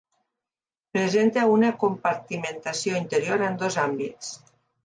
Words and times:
Presenta 0.97 1.43
una 1.57 1.69
compartimentació 1.85 2.99
interior 3.05 3.47
en 3.51 3.63
dos 3.65 3.81
àmbits. 3.87 4.35